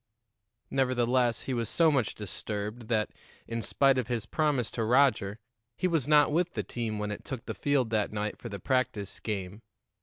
Nevertheless, 0.71 1.41
he 1.43 1.53
was 1.53 1.69
so 1.69 1.91
much 1.91 2.15
disturbed 2.15 2.87
that, 2.87 3.11
in 3.47 3.61
spite 3.61 3.99
of 3.99 4.07
his 4.07 4.25
promise 4.25 4.71
to 4.71 4.83
Roger, 4.83 5.37
he 5.77 5.87
was 5.87 6.07
not 6.07 6.31
with 6.31 6.53
the 6.55 6.63
team 6.63 6.97
when 6.97 7.11
it 7.11 7.23
took 7.23 7.45
the 7.45 7.53
field 7.53 7.91
that 7.91 8.11
night 8.11 8.35
for 8.39 8.49
the 8.49 8.57
practice 8.59 9.19
game. 9.19 9.61